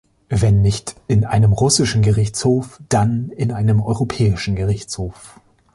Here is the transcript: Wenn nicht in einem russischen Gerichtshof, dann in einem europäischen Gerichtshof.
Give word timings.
Wenn 0.29 0.63
nicht 0.63 0.95
in 1.07 1.25
einem 1.25 1.53
russischen 1.53 2.01
Gerichtshof, 2.01 2.81
dann 2.89 3.29
in 3.29 3.51
einem 3.51 3.83
europäischen 3.83 4.55
Gerichtshof. 4.55 5.39